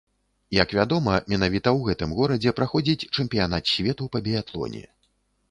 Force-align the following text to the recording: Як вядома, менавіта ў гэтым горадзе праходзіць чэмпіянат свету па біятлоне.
Як 0.61 0.71
вядома, 0.77 1.11
менавіта 1.33 1.69
ў 1.73 1.79
гэтым 1.89 2.15
горадзе 2.21 2.55
праходзіць 2.61 3.07
чэмпіянат 3.15 3.63
свету 3.75 4.11
па 4.17 4.25
біятлоне. 4.31 4.83